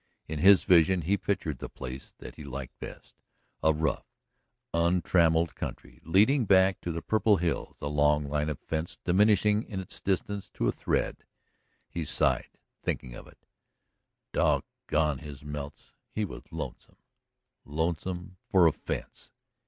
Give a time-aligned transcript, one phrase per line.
[0.27, 3.21] In his vision he pictured the place that he liked best
[3.61, 4.07] a rough,
[4.73, 9.79] untrammeled country leading back to the purple hills, a long line of fence diminishing in
[9.79, 11.23] its distance to a thread.
[11.87, 13.45] He sighed, thinking of it.
[14.33, 16.97] Dog gone his melts, he was lonesome
[17.63, 19.31] lonesome for a fence!